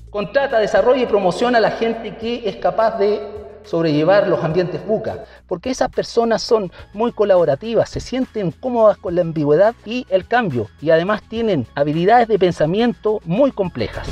Contrata, 0.09 0.59
desarrolla 0.59 1.03
y 1.03 1.05
promociona 1.05 1.59
a 1.59 1.61
la 1.61 1.71
gente 1.71 2.17
que 2.17 2.47
es 2.47 2.57
capaz 2.57 2.97
de 2.97 3.40
sobrellevar 3.63 4.27
los 4.27 4.44
ambientes 4.44 4.86
buca, 4.86 5.25
porque 5.48 5.70
esas 5.70 5.89
personas 5.89 6.41
son 6.41 6.72
muy 6.94 7.12
colaborativas, 7.12 7.89
se 7.89 8.00
sienten 8.00 8.51
cómodas 8.51 8.98
con 8.98 9.15
la 9.15 9.22
ambigüedad 9.22 9.75
y 9.86 10.06
el 10.10 10.27
cambio, 10.27 10.68
y 10.82 10.89
además 10.89 11.22
tienen 11.27 11.68
habilidades 11.75 12.27
de 12.27 12.39
pensamiento 12.39 13.20
muy 13.25 13.51
complejas. 13.51 14.08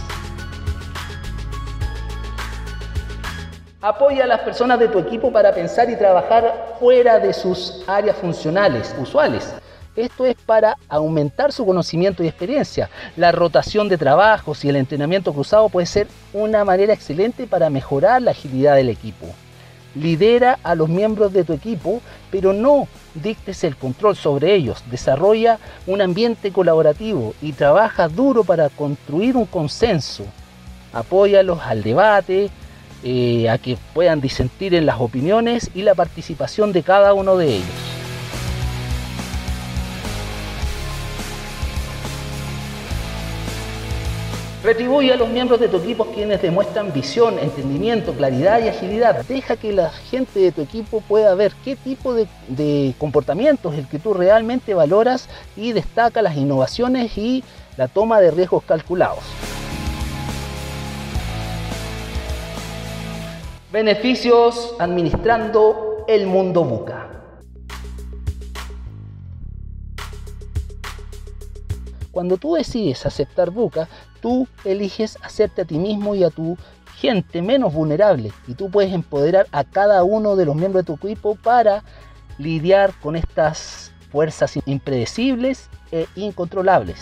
Apoya 3.82 4.26
a 4.26 4.28
las 4.28 4.42
personas 4.42 4.78
de 4.78 4.90
tu 4.90 5.00
equipo 5.00 5.32
para 5.32 5.54
pensar 5.54 5.90
y 5.90 5.96
trabajar 5.96 6.76
fuera 6.82 7.18
de 7.18 7.32
sus 7.32 7.82
áreas 7.88 8.18
funcionales 8.18 8.94
usuales. 9.00 9.54
Esto 9.96 10.26
es 10.26 10.36
para 10.46 10.78
aumentar 10.88 11.52
su 11.52 11.66
conocimiento 11.66 12.22
y 12.22 12.28
experiencia. 12.28 12.90
La 13.16 13.32
rotación 13.32 13.90
de 13.90 13.98
trabajos 13.98 14.64
y 14.64 14.70
el 14.70 14.76
entrenamiento 14.76 15.34
cruzado 15.34 15.70
puede 15.70 15.88
ser 15.88 16.08
una 16.34 16.64
manera 16.64 16.94
excelente 16.94 17.48
para 17.48 17.70
mejorar 17.70 18.22
la 18.22 18.32
agilidad 18.32 18.76
del 18.76 18.90
equipo. 18.90 19.28
Lidera 20.00 20.60
a 20.64 20.76
los 20.76 20.88
miembros 20.90 21.34
de 21.34 21.44
tu 21.44 21.54
equipo, 21.54 22.02
pero 22.32 22.54
no 22.54 22.88
dictes 23.16 23.64
el 23.64 23.76
control 23.76 24.16
sobre 24.16 24.56
ellos. 24.56 24.84
Desarrolla 24.90 25.60
un 25.88 26.02
ambiente 26.02 26.52
colaborativo 26.52 27.34
y 27.42 27.54
trabaja 27.54 28.08
duro 28.08 28.44
para 28.44 28.70
construir 28.70 29.36
un 29.36 29.46
consenso. 29.46 30.24
Apóyalos 30.94 31.60
al 31.62 31.84
debate, 31.84 32.50
eh, 33.04 33.50
a 33.50 33.58
que 33.58 33.78
puedan 33.94 34.22
disentir 34.22 34.74
en 34.74 34.86
las 34.86 35.00
opiniones 35.00 35.70
y 35.74 35.84
la 35.84 35.96
participación 35.96 36.72
de 36.72 36.84
cada 36.84 37.14
uno 37.14 37.38
de 37.38 37.56
ellos. 37.56 37.99
Retribuye 44.70 45.12
a 45.12 45.16
los 45.16 45.28
miembros 45.30 45.60
de 45.60 45.68
tu 45.68 45.78
equipo 45.78 46.06
quienes 46.14 46.44
demuestran 46.44 46.94
visión, 46.94 47.40
entendimiento, 47.40 48.14
claridad 48.14 48.64
y 48.64 48.68
agilidad. 48.68 49.26
Deja 49.26 49.58
que 49.58 49.74
la 49.74 49.90
gente 49.90 50.40
de 50.40 50.52
tu 50.52 50.62
equipo 50.62 51.02
pueda 51.02 51.34
ver 51.34 51.54
qué 51.66 51.76
tipo 51.76 52.14
de, 52.14 52.28
de 52.50 52.94
comportamiento 53.00 53.74
es 53.74 53.80
el 53.80 53.88
que 53.88 53.98
tú 53.98 54.14
realmente 54.14 54.76
valoras 54.76 55.28
y 55.58 55.72
destaca 55.72 56.22
las 56.22 56.38
innovaciones 56.38 57.18
y 57.18 57.44
la 57.78 57.88
toma 57.88 58.22
de 58.22 58.30
riesgos 58.30 58.62
calculados. 58.64 59.24
Beneficios 63.72 64.76
administrando 64.78 66.06
el 66.08 66.28
mundo 66.28 66.64
buca. 66.64 67.09
Cuando 72.12 72.38
tú 72.38 72.56
decides 72.56 73.06
aceptar 73.06 73.52
buca, 73.52 73.88
tú 74.22 74.48
eliges 74.66 75.18
hacerte 75.22 75.62
a 75.62 75.66
ti 75.66 75.78
mismo 75.78 76.16
y 76.16 76.24
a 76.24 76.32
tu 76.32 76.58
gente 76.98 77.42
menos 77.42 77.74
vulnerable 77.74 78.34
y 78.48 78.56
tú 78.56 78.70
puedes 78.70 78.92
empoderar 78.94 79.48
a 79.52 79.64
cada 79.64 80.04
uno 80.04 80.36
de 80.36 80.46
los 80.46 80.56
miembros 80.56 80.86
de 80.86 80.96
tu 80.96 81.08
equipo 81.08 81.36
para 81.36 81.84
lidiar 82.38 82.94
con 83.00 83.16
estas 83.16 83.92
fuerzas 84.12 84.58
impredecibles 84.66 85.70
e 85.92 86.08
incontrolables. 86.16 86.98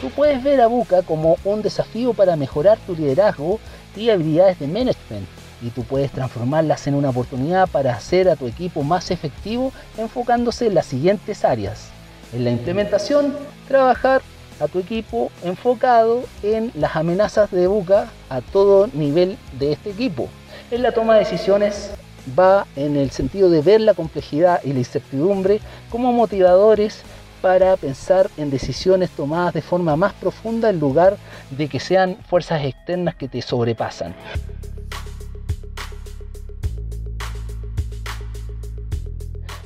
Tú 0.00 0.10
puedes 0.10 0.42
ver 0.42 0.60
a 0.60 0.66
Buca 0.66 1.02
como 1.02 1.36
un 1.44 1.62
desafío 1.62 2.14
para 2.14 2.36
mejorar 2.36 2.78
tu 2.86 2.94
liderazgo 2.94 3.58
y 3.96 4.10
habilidades 4.10 4.58
de 4.58 4.66
management 4.66 5.39
y 5.62 5.70
tú 5.70 5.84
puedes 5.84 6.10
transformarlas 6.10 6.86
en 6.86 6.94
una 6.94 7.10
oportunidad 7.10 7.68
para 7.68 7.94
hacer 7.94 8.28
a 8.28 8.36
tu 8.36 8.46
equipo 8.46 8.82
más 8.82 9.10
efectivo 9.10 9.72
enfocándose 9.98 10.66
en 10.66 10.74
las 10.74 10.86
siguientes 10.86 11.44
áreas. 11.44 11.88
En 12.32 12.44
la 12.44 12.50
implementación, 12.50 13.36
trabajar 13.68 14.22
a 14.60 14.68
tu 14.68 14.78
equipo 14.78 15.30
enfocado 15.42 16.24
en 16.42 16.70
las 16.74 16.96
amenazas 16.96 17.50
de 17.50 17.66
buca 17.66 18.08
a 18.28 18.40
todo 18.40 18.88
nivel 18.92 19.38
de 19.58 19.72
este 19.72 19.90
equipo. 19.90 20.28
En 20.70 20.82
la 20.82 20.92
toma 20.92 21.14
de 21.14 21.20
decisiones 21.20 21.90
va 22.38 22.66
en 22.76 22.96
el 22.96 23.10
sentido 23.10 23.50
de 23.50 23.62
ver 23.62 23.80
la 23.80 23.94
complejidad 23.94 24.60
y 24.62 24.72
la 24.72 24.80
incertidumbre 24.80 25.60
como 25.90 26.12
motivadores 26.12 27.02
para 27.40 27.76
pensar 27.76 28.30
en 28.36 28.50
decisiones 28.50 29.10
tomadas 29.10 29.54
de 29.54 29.62
forma 29.62 29.96
más 29.96 30.12
profunda 30.12 30.68
en 30.68 30.78
lugar 30.78 31.16
de 31.50 31.68
que 31.68 31.80
sean 31.80 32.18
fuerzas 32.28 32.62
externas 32.64 33.14
que 33.14 33.28
te 33.28 33.40
sobrepasan. 33.40 34.14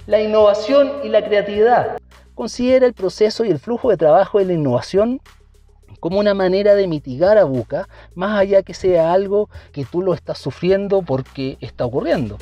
La 0.07 0.21
innovación 0.21 0.93
y 1.03 1.09
la 1.09 1.25
creatividad. 1.25 1.97
Considera 2.35 2.85
el 2.85 2.93
proceso 2.93 3.43
y 3.43 3.51
el 3.51 3.59
flujo 3.59 3.89
de 3.89 3.97
trabajo 3.97 4.39
de 4.39 4.45
la 4.45 4.53
innovación 4.53 5.23
como 5.99 6.19
una 6.19 6.35
manera 6.35 6.75
de 6.75 6.87
mitigar 6.87 7.39
a 7.39 7.45
Buca, 7.45 7.89
más 8.15 8.39
allá 8.39 8.63
que 8.63 8.75
sea 8.75 9.15
algo 9.15 9.49
que 9.73 9.87
tú 9.87 10.03
lo 10.03 10.13
estás 10.13 10.37
sufriendo 10.37 11.01
porque 11.01 11.57
está 11.63 11.87
ocurriendo. 11.87 12.37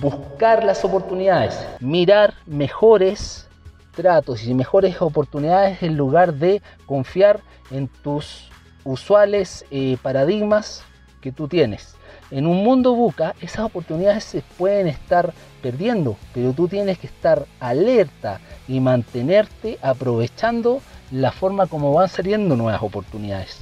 Buscar 0.00 0.64
las 0.64 0.82
oportunidades, 0.82 1.62
mirar 1.80 2.32
mejores 2.46 3.48
tratos 3.94 4.44
y 4.44 4.54
mejores 4.54 5.02
oportunidades 5.02 5.82
en 5.82 5.98
lugar 5.98 6.32
de 6.32 6.62
confiar 6.86 7.40
en 7.70 7.88
tus 7.88 8.50
usuales 8.84 9.66
eh, 9.70 9.98
paradigmas 10.00 10.82
que 11.20 11.32
tú 11.32 11.48
tienes. 11.48 11.91
En 12.32 12.46
un 12.46 12.64
mundo 12.64 12.94
buca, 12.94 13.34
esas 13.42 13.66
oportunidades 13.66 14.24
se 14.24 14.42
pueden 14.56 14.86
estar 14.86 15.34
perdiendo, 15.60 16.16
pero 16.32 16.54
tú 16.54 16.66
tienes 16.66 16.98
que 16.98 17.06
estar 17.06 17.44
alerta 17.60 18.40
y 18.66 18.80
mantenerte 18.80 19.78
aprovechando 19.82 20.80
la 21.10 21.30
forma 21.30 21.66
como 21.66 21.92
van 21.92 22.08
saliendo 22.08 22.56
nuevas 22.56 22.82
oportunidades. 22.82 23.58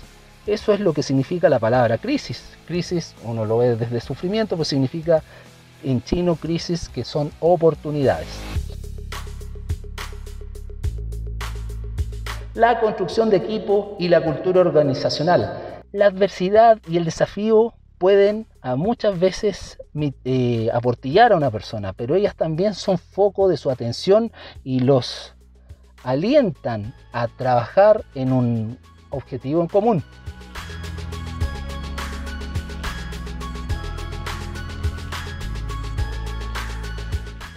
Eso 0.47 0.73
es 0.73 0.79
lo 0.79 0.93
que 0.93 1.03
significa 1.03 1.49
la 1.49 1.59
palabra 1.59 1.99
crisis. 1.99 2.45
Crisis, 2.69 3.17
uno 3.25 3.45
lo 3.45 3.59
ve 3.59 3.75
desde 3.75 4.01
sufrimiento, 4.01 4.57
pues 4.57 4.69
significa 4.69 5.25
en 5.83 6.01
chino 6.05 6.37
crisis 6.37 6.89
que 6.89 7.05
son 7.05 7.33
oportunidades. 7.41 8.29
la 12.55 12.81
construcción 12.81 13.31
de 13.31 13.39
equipo 13.39 13.97
y 13.99 14.09
la 14.09 14.23
cultura 14.23 14.61
organizacional. 14.61 15.83
La 15.93 16.07
adversidad 16.07 16.79
y 16.89 16.97
el 16.99 17.05
desafío 17.05 17.75
pueden 18.01 18.47
muchas 18.79 19.21
veces 19.21 19.79
eh, 20.25 20.71
aportillar 20.73 21.33
a 21.33 21.37
una 21.37 21.51
persona, 21.51 21.93
pero 21.93 22.15
ellas 22.15 22.35
también 22.35 22.73
son 22.73 22.97
foco 22.97 23.47
de 23.47 23.59
su 23.59 23.71
atención 23.71 24.33
y 24.65 24.81
los 24.81 25.35
alientan 26.03 26.95
a 27.13 27.29
trabajar 27.29 28.07
en 28.15 28.33
un 28.33 28.79
objetivo 29.11 29.61
en 29.61 29.69
común. 29.69 30.03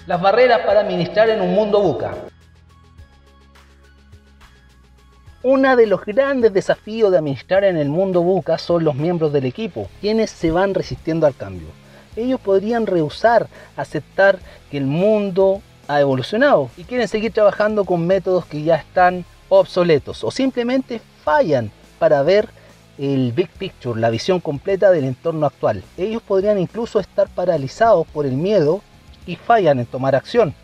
Las 0.07 0.21
barreras 0.21 0.59
para 0.65 0.81
administrar 0.81 1.29
en 1.29 1.39
un 1.39 1.55
mundo 1.55 1.81
buca. 1.81 2.15
Uno 5.45 5.75
de 5.75 5.87
los 5.87 6.05
grandes 6.05 6.53
desafíos 6.53 7.11
de 7.11 7.17
administrar 7.17 7.65
en 7.65 7.75
el 7.75 7.89
mundo 7.89 8.21
buca 8.21 8.57
son 8.57 8.85
los 8.85 8.95
miembros 8.95 9.33
del 9.33 9.43
equipo, 9.43 9.89
quienes 9.99 10.31
se 10.31 10.51
van 10.51 10.73
resistiendo 10.73 11.27
al 11.27 11.35
cambio. 11.35 11.67
Ellos 12.15 12.39
podrían 12.39 12.87
rehusar 12.87 13.47
aceptar 13.75 14.39
que 14.71 14.77
el 14.77 14.85
mundo 14.85 15.61
ha 15.89 15.99
evolucionado 15.99 16.69
y 16.77 16.85
quieren 16.85 17.09
seguir 17.09 17.33
trabajando 17.33 17.83
con 17.83 18.07
métodos 18.07 18.45
que 18.45 18.63
ya 18.63 18.75
están 18.75 19.25
obsoletos 19.49 20.23
o 20.23 20.31
simplemente 20.31 21.01
fallan 21.25 21.71
para 21.99 22.23
ver 22.23 22.47
el 22.97 23.33
big 23.33 23.49
picture, 23.49 23.99
la 23.99 24.11
visión 24.11 24.39
completa 24.39 24.91
del 24.91 25.03
entorno 25.03 25.45
actual. 25.45 25.83
Ellos 25.97 26.21
podrían 26.21 26.57
incluso 26.57 27.01
estar 27.01 27.27
paralizados 27.27 28.07
por 28.07 28.25
el 28.25 28.37
miedo 28.37 28.81
y 29.25 29.35
fallan 29.35 29.79
en 29.79 29.87
tomar 29.87 30.15
acción. 30.15 30.55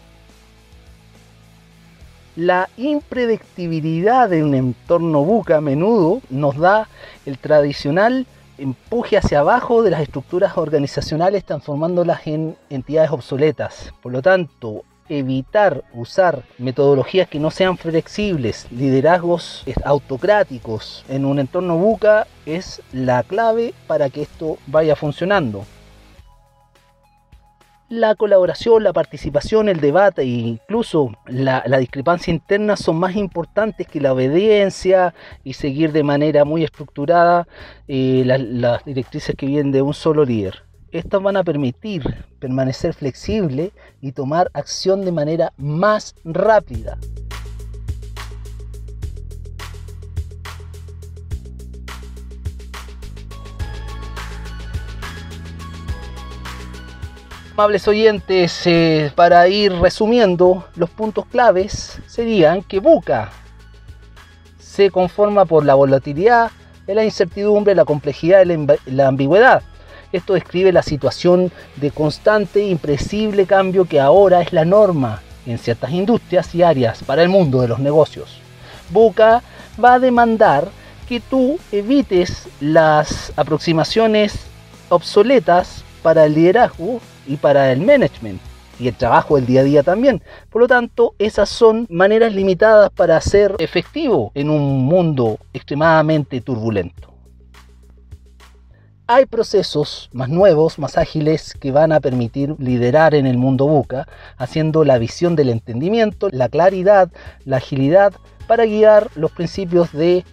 La 2.39 2.69
impredictibilidad 2.77 4.29
de 4.29 4.45
un 4.45 4.55
entorno 4.55 5.25
buca 5.25 5.57
a 5.57 5.61
menudo 5.61 6.21
nos 6.29 6.55
da 6.55 6.87
el 7.25 7.37
tradicional 7.37 8.25
empuje 8.57 9.17
hacia 9.17 9.41
abajo 9.41 9.83
de 9.83 9.91
las 9.91 9.99
estructuras 9.99 10.57
organizacionales 10.57 11.43
transformándolas 11.43 12.25
en 12.27 12.55
entidades 12.69 13.11
obsoletas. 13.11 13.93
Por 14.01 14.13
lo 14.13 14.21
tanto, 14.21 14.85
evitar 15.09 15.83
usar 15.93 16.43
metodologías 16.57 17.27
que 17.27 17.41
no 17.41 17.51
sean 17.51 17.77
flexibles, 17.77 18.67
liderazgos 18.71 19.65
autocráticos 19.83 21.03
en 21.09 21.25
un 21.25 21.39
entorno 21.39 21.77
buca 21.77 22.25
es 22.45 22.81
la 22.93 23.23
clave 23.23 23.73
para 23.85 24.09
que 24.09 24.21
esto 24.21 24.59
vaya 24.65 24.95
funcionando 24.95 25.65
la 27.89 28.15
colaboración, 28.15 28.83
la 28.83 28.93
participación, 28.93 29.67
el 29.67 29.81
debate 29.81 30.21
e 30.21 30.25
incluso 30.25 31.11
la, 31.25 31.61
discrepancia 31.79 32.31
interna 32.31 32.77
son 32.77 32.97
más 32.97 33.15
importantes 33.15 33.87
que 33.87 33.99
la 33.99 34.13
obediencia 34.13 35.13
y 35.43 35.53
seguir 35.53 35.91
de 35.91 36.03
manera 36.03 36.45
muy 36.45 36.63
estructurada 36.63 37.47
eh, 37.87 38.23
las 38.25 38.85
directrices 38.85 39.35
que 39.35 39.47
vienen 39.47 39.71
de 39.71 39.81
un 39.81 39.93
solo 39.93 40.23
líder. 40.23 40.63
Estas 40.91 41.21
van 41.21 41.37
a 41.37 41.43
permitir 41.43 42.03
permanecer 42.39 42.93
flexible 42.93 43.71
y 44.01 44.11
tomar 44.11 44.49
acción 44.53 45.03
de 45.03 45.11
manera 45.11 45.53
más 45.57 46.15
rápida. 46.23 46.97
Amables 57.59 57.89
oyentes, 57.89 58.61
eh, 58.67 59.11
para 59.15 59.45
ir 59.49 59.73
resumiendo, 59.73 60.63
los 60.77 60.89
puntos 60.89 61.25
claves 61.25 61.99
serían 62.07 62.63
que 62.63 62.79
Buca 62.79 63.31
se 64.57 64.89
conforma 64.89 65.43
por 65.43 65.65
la 65.65 65.75
volatilidad, 65.75 66.51
la 66.87 67.03
incertidumbre, 67.03 67.75
la 67.75 67.83
complejidad 67.83 68.45
y 68.45 68.91
la 68.91 69.09
ambigüedad. 69.09 69.61
Esto 70.13 70.35
describe 70.35 70.71
la 70.71 70.83
situación 70.83 71.51
de 71.75 71.91
constante 71.91 72.65
impredecible 72.65 73.45
cambio 73.45 73.83
que 73.83 73.99
ahora 73.99 74.41
es 74.41 74.53
la 74.53 74.63
norma 74.63 75.21
en 75.45 75.57
ciertas 75.57 75.91
industrias 75.91 76.55
y 76.55 76.63
áreas 76.63 77.03
para 77.03 77.23
el 77.23 77.27
mundo 77.27 77.59
de 77.59 77.67
los 77.67 77.79
negocios. 77.79 78.39
Buca 78.89 79.43
va 79.83 79.95
a 79.95 79.99
demandar 79.99 80.69
que 81.09 81.19
tú 81.19 81.59
evites 81.73 82.47
las 82.61 83.33
aproximaciones 83.35 84.45
obsoletas 84.87 85.83
para 86.01 86.23
el 86.23 86.35
liderazgo 86.35 87.01
y 87.29 87.37
para 87.37 87.71
el 87.71 87.79
management 87.79 88.41
y 88.79 88.87
el 88.87 88.95
trabajo 88.95 89.35
del 89.35 89.45
día 89.45 89.61
a 89.61 89.63
día 89.63 89.83
también. 89.83 90.21
Por 90.49 90.61
lo 90.61 90.67
tanto, 90.67 91.13
esas 91.19 91.49
son 91.49 91.85
maneras 91.89 92.33
limitadas 92.33 92.89
para 92.89 93.19
ser 93.21 93.55
efectivo 93.59 94.31
en 94.35 94.49
un 94.49 94.85
mundo 94.85 95.37
extremadamente 95.53 96.41
turbulento. 96.41 97.13
Hay 99.05 99.25
procesos 99.25 100.09
más 100.13 100.29
nuevos, 100.29 100.77
más 100.77 100.97
ágiles, 100.97 101.55
que 101.59 101.71
van 101.71 101.91
a 101.91 101.99
permitir 101.99 102.55
liderar 102.59 103.15
en 103.15 103.25
el 103.25 103.37
mundo 103.37 103.65
buca, 103.65 104.07
haciendo 104.37 104.83
la 104.83 104.99
visión 104.99 105.35
del 105.35 105.49
entendimiento, 105.49 106.29
la 106.31 106.47
claridad, 106.47 107.09
la 107.43 107.57
agilidad, 107.57 108.13
para 108.47 108.65
guiar 108.65 109.09
los 109.15 109.31
principios 109.31 109.91
de 109.93 110.23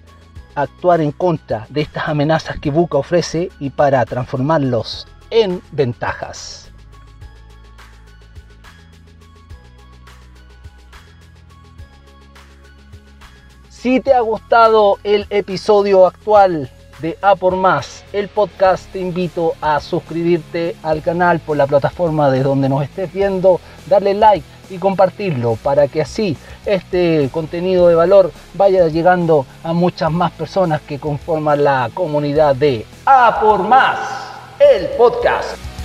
actuar 0.54 1.00
en 1.00 1.12
contra 1.12 1.66
de 1.70 1.82
estas 1.82 2.08
amenazas 2.08 2.58
que 2.58 2.70
Buca 2.70 2.98
ofrece 2.98 3.50
y 3.60 3.70
para 3.70 4.04
transformarlos 4.04 5.06
en 5.30 5.60
ventajas. 5.72 6.65
Si 13.78 14.00
te 14.00 14.14
ha 14.14 14.20
gustado 14.20 14.96
el 15.04 15.26
episodio 15.28 16.06
actual 16.06 16.70
de 17.00 17.18
A 17.20 17.36
por 17.36 17.56
Más, 17.56 18.04
el 18.14 18.28
podcast, 18.28 18.90
te 18.90 18.98
invito 18.98 19.52
a 19.60 19.80
suscribirte 19.80 20.74
al 20.82 21.02
canal 21.02 21.40
por 21.40 21.58
la 21.58 21.66
plataforma 21.66 22.30
de 22.30 22.42
donde 22.42 22.70
nos 22.70 22.82
estés 22.82 23.12
viendo, 23.12 23.60
darle 23.86 24.14
like 24.14 24.46
y 24.70 24.78
compartirlo 24.78 25.56
para 25.62 25.88
que 25.88 26.00
así 26.00 26.38
este 26.64 27.28
contenido 27.30 27.86
de 27.88 27.94
valor 27.94 28.32
vaya 28.54 28.88
llegando 28.88 29.44
a 29.62 29.74
muchas 29.74 30.10
más 30.10 30.32
personas 30.32 30.80
que 30.80 30.98
conforman 30.98 31.62
la 31.62 31.90
comunidad 31.92 32.56
de 32.56 32.86
A 33.04 33.38
por 33.40 33.62
Más, 33.62 33.98
el 34.58 34.86
podcast. 34.96 35.75